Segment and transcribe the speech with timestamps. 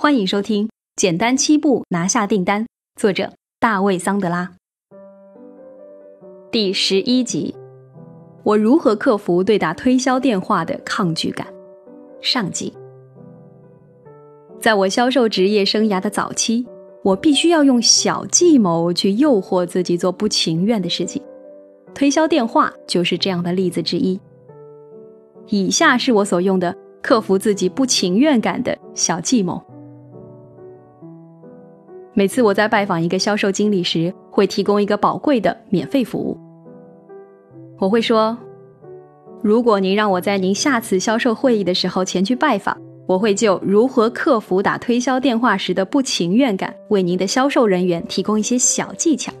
[0.00, 2.62] 欢迎收听《简单七步拿下订单》，
[2.94, 4.52] 作者大卫·桑德拉。
[6.52, 7.52] 第十一集：
[8.44, 11.48] 我如何克服对打推销电话的抗拒感？
[12.20, 12.72] 上集。
[14.60, 16.64] 在我销售职业生涯的早期，
[17.02, 21.20] 我必须要用小计谋去诱惑自己做不情愿的事情，
[21.92, 24.20] 推销电话就是这样的例子之一。
[25.48, 26.72] 以下是我所用的
[27.02, 29.60] 克服自己不情愿感的小计谋。
[32.18, 36.36] 每次我在拜访一个销售经理时，会提供一个宝贵的免费服务。
[37.78, 38.36] 我会说
[39.40, 49.32] ：“如果您让我在您下次销售会议的时候前去拜访，我会就如何克服打推销电话时的不情愿感，为您的销售人员提供一些小技巧。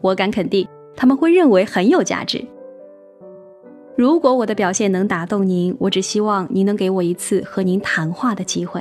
[0.00, 0.64] 我敢肯定，
[0.94, 2.40] 他们会认为很有价值。
[3.96, 8.80] 如果我的表现能打动您，我只希望您能给我一次和您谈话的机会。”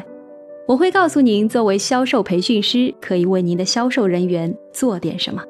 [0.72, 5.44] 我会告诉您，作为销售培训师，可以为您的销售人员做点什么。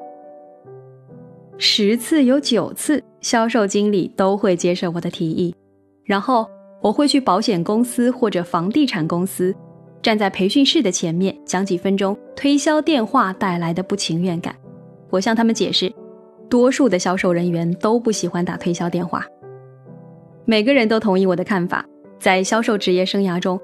[1.58, 5.54] 十次有九次，销售经理都会接受我的提议，
[6.04, 6.44] 然后
[6.80, 9.54] 我会去保险公司或者房地产公司，
[10.02, 14.52] 站在培训室的前面讲几分钟推销电话带来的不情愿感。
[15.08, 15.88] 我向他们解释，
[16.50, 19.24] 多数的销售人员都不喜欢打推销电话。
[20.44, 21.86] 每个人都同意我的看法，
[22.18, 23.56] 在销售职业生涯中。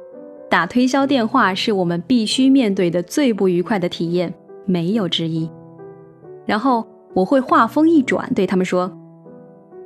[0.51, 4.33] 打推销电话是我们必须面对的最不愉快的体验，
[4.65, 5.51] 没有之一。
[6.47, 8.91] 然后我会话锋一转，对他们说：“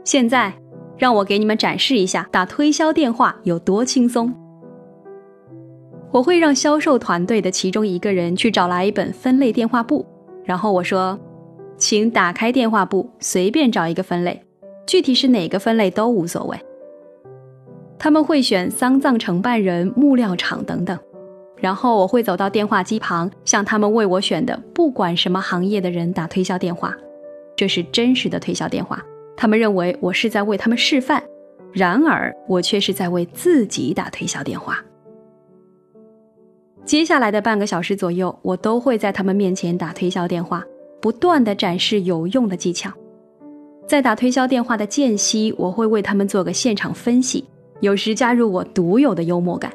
[0.04, 0.52] 现在，
[0.96, 4.32] 让我给你们展示一下打推销电话有多轻松。”
[6.12, 10.06] 我会让销售团队的其中一个人去找来一本分类电话簿，
[10.44, 11.18] 然后我说
[11.76, 14.40] ：“请打开电话簿，随便找一个分类，
[14.86, 16.56] 具体是哪个分类都无所谓。”
[18.02, 20.98] 他们会选丧葬承办人、木料厂等等，
[21.54, 26.92] 然后我会走到电话机旁，向他们为我选的不管什么行业的人打推销电话。
[27.54, 29.00] 这是真实的推销电话。
[29.36, 31.22] 他们认为我是在为他们示范，
[31.70, 34.84] 然而我却是在为自己打推销电话。
[36.84, 40.64] 接下来的半个小时左右，我都会在他们面前打推销电话，
[41.00, 42.90] 不断的展示有用的技巧。
[43.86, 47.44] 在打推销电话的间隙，我会为他们做个现场分析。
[47.82, 49.72] 有时加入我独有的幽默感。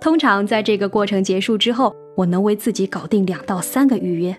[0.00, 4.36] 通常在这个过程结束之后，我能为自己搞定两到三个预约。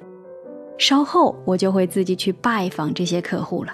[0.77, 3.73] 稍后我就会自己去拜访这些客户了。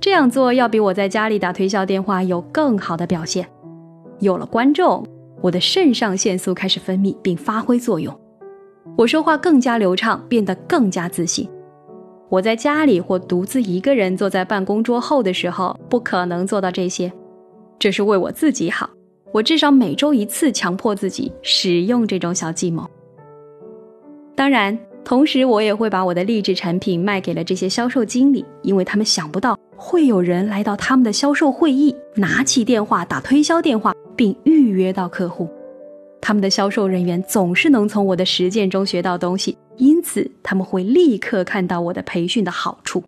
[0.00, 3.48] 这样做要比我在家里打推销电话有更好的表现。
[4.18, 5.06] 有了观众，
[5.42, 8.12] 我的肾上腺素开始分泌并发挥作用，
[8.98, 11.48] 我说话更加流畅，变得更加自信。
[12.28, 17.12] 我在家里或独自一个人坐在办公桌后的时候，不可能做到这些。
[17.78, 18.90] 这是为我自己好。
[19.30, 22.88] 我至少每周一次强迫自己使用这种小计谋。
[24.36, 35.48] 当然，同时我也会把我的励志产品卖给了这些销售经理，因为他们想不到会有人来到他们的销售会议，拿起电话打推销电话，并预约到客户。
[36.20, 39.58] 他们的销售人员总是能从我的实践中学到东西。
[39.76, 43.02] 因此，他们会立刻看到我的培训的好处。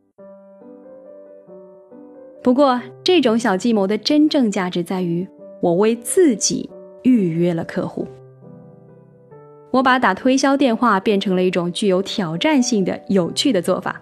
[2.43, 5.27] 不过，这种小计谋的真正价值在于，
[5.61, 6.71] 我为自己
[7.03, 8.07] 预约了客户。
[9.73, 14.01] 我把打推销电话变成了一种具有挑战性的、有趣的做法。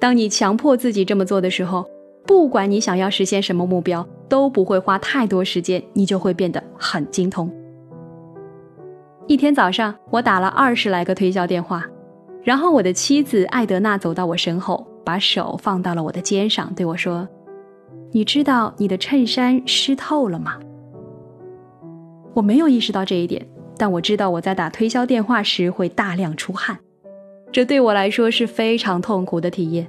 [0.00, 1.84] 当你强迫自己这么做的时候，
[2.24, 7.50] 不管你想要实现什么目标，都不会花太多时间，你就会变得很精通。
[9.28, 11.84] 一天早上，我打了二十来个推销电话，
[12.42, 17.28] 然后我的妻子艾德娜走到我身后，把手放到了我的肩上，对我说
[18.10, 20.58] ：“你知道你的衬衫湿透了吗？”
[22.32, 23.46] 我没有意识到这一点，
[23.76, 26.78] 但我知道我在打推销电话时会大量出汗，
[27.52, 29.86] 这对我来说是非常痛苦的体验。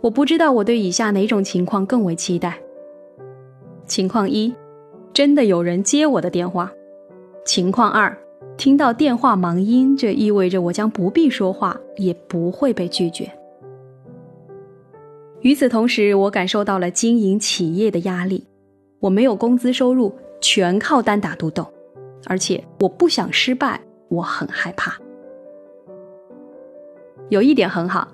[0.00, 2.58] 我不知道我对以下哪种情况更为期待。
[3.86, 4.54] 情况一，
[5.12, 6.72] 真的有人接我的电话。
[7.44, 8.16] 情况二，
[8.56, 13.30] 听到电话忙音，这意味着我将不必说话，也不会被拒绝。
[15.40, 18.46] 与此同时，我感受到了经营企业的压力。
[19.00, 21.66] 我没有工资收入，全靠单打独斗，
[22.26, 24.98] 而且我不想失败，我很害怕。
[27.30, 28.06] 有一点很好，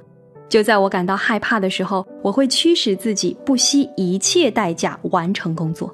[0.49, 5.93] 就在我感到害怕的时候，我会驱使自己不惜一切代价完成工作。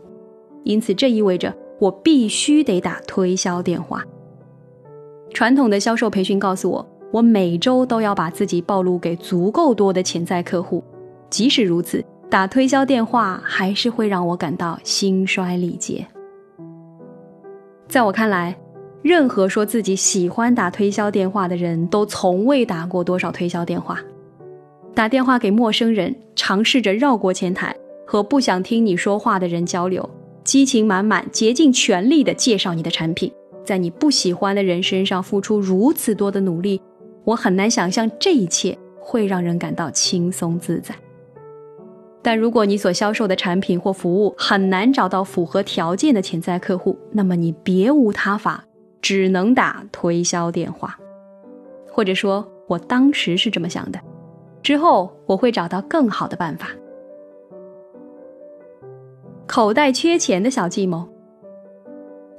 [0.64, 1.52] 因此，这意味着。
[1.82, 4.04] 我必须得打推销电话。
[5.34, 10.84] 传统的销售培训告诉我，我每周都要把自己暴露给足够多的潜在客户。
[11.28, 16.06] 即使如此，打推销电话还是会让我感到心衰力竭。
[17.88, 18.56] 在我看来，
[19.02, 23.98] 任何说自己喜欢打推销电话的人都从未打过多少推销电话。
[24.94, 27.74] 打电话给陌生人，尝试着绕过前台，
[28.06, 30.08] 和不想听你说话的人交流，
[30.44, 33.32] 激情满满、竭尽全力地介绍你的产品，
[33.64, 36.80] 在你不喜欢的人身上付出如此多的努力，
[37.24, 40.94] 我很难想象这一切会让人感到轻松自在。
[42.24, 48.64] 但如果你所销售的产品或服务很难找到符合条件的潜在客户，那么你别无他法，
[49.00, 50.96] 只能打推销电话，
[51.90, 53.98] 或者说，我当时是这么想的。
[54.62, 56.68] 之后我会找到更好的办法。
[59.52, 61.06] 口袋缺钱的小计谋。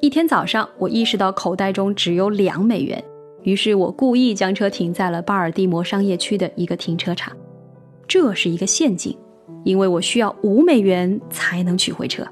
[0.01, 3.03] 一天早上，我意识到口袋中只有两美元，
[3.43, 7.31] 于是我故意将车停在了巴尔的摩商业区的一个停车场。
[8.07, 9.15] 这是一个陷阱，
[9.63, 12.25] 因为我需要五美元才能取回车。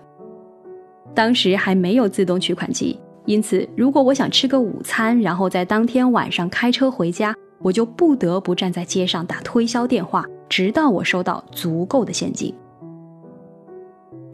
[1.14, 7.36] 当时还没有自动取款机，因此如果我想吃个午餐，然后在当天晚上开车回家。
[7.60, 12.52] 我就不得不站在街上打推销电话，直到我收到足够的现金。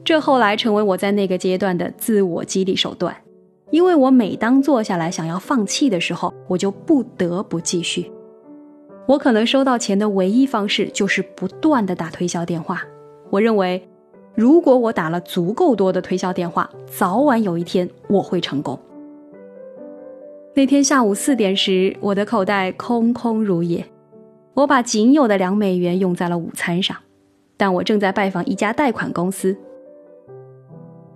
[0.07, 3.13] 这后来成为我在那个阶段的自我激励手段，
[3.71, 8.09] 因为我每当坐下来想要放弃的时候，我就不得不继续。
[9.05, 12.81] 我可能收到钱的唯一方式就是不断的打推销电话。
[13.29, 13.85] 我认为，
[14.33, 18.79] 如果我打了足够多的推销电话，早晚有一天我会成功。
[20.53, 23.85] 那天下午四点时，我的口袋空空如也。
[24.53, 26.95] 我把仅有的两美元用在了午餐上，
[27.57, 29.57] 但我正在拜访一家贷款公司。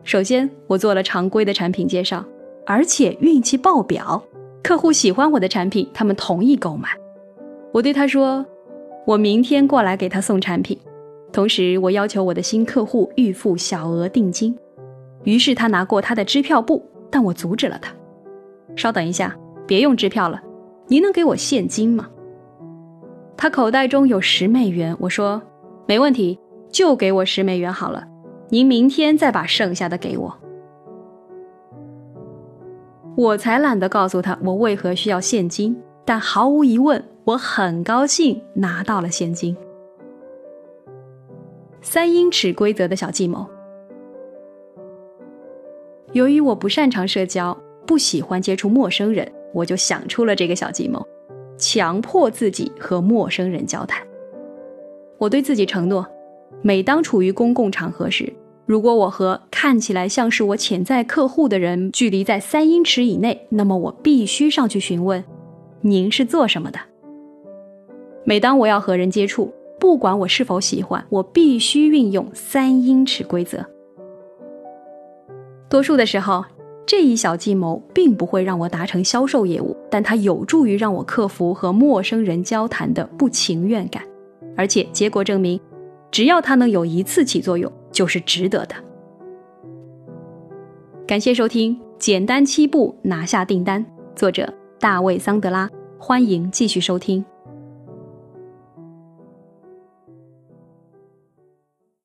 [0.04, 2.24] 首先，我做了常规的产品介绍，
[2.66, 4.22] 而且运气爆表，
[4.64, 6.90] 客户喜欢我的产品，他们同意购买。
[7.72, 8.46] 我对他说
[9.06, 10.78] ：“我明天过来给他送产品，
[11.32, 14.58] 同时我要求我的新客户预付小额定金。”
[15.24, 17.94] 于是他拿过他的支票簿，但我阻止了他。
[18.76, 19.38] 稍等一下，
[19.68, 20.42] 别用支票了，
[20.88, 22.10] 您能给我现金吗？
[23.38, 25.42] 他口袋中有十美元，我说
[25.88, 26.40] 没问题，
[26.72, 28.04] 就给我十美元好了，
[28.52, 30.38] 您明天再把剩下的给我。
[33.16, 35.76] 我才懒得告诉他我为何需要现金，
[36.06, 39.56] 但毫无疑问，我很高兴拿到了现金。
[41.82, 43.48] 三英尺规则的小计谋，
[46.12, 47.58] 由于我不擅长社交。
[47.88, 51.06] 不喜欢接触陌生人，我就想出了这个小计谋，
[51.58, 54.06] 强迫自己和陌生人交谈。
[55.18, 56.08] 我对自己承诺，
[56.62, 58.32] 每当处于公共场合时，
[58.66, 65.24] 如果我和看起来像是我潜在客户的人距离在三英尺以内，那么我必须上去询问
[65.82, 66.80] ：“您是做什么的？”
[68.24, 73.66] 每当我要和人接触，不管我是否喜欢，我必须运用三英尺规则。
[75.70, 76.44] 多数的时候。
[76.84, 84.04] 这一小计谋并不会让我达成销售业务，但它有助于让我克服和陌生人交谈的不情愿感，
[84.58, 85.58] 而且结果证明，
[86.12, 88.76] 只要它能有一次起作用，就是值得的。
[91.08, 93.84] 感谢收听《简单七步拿下订单》，
[94.16, 97.24] 作者大卫·桑德拉，欢迎继续收听。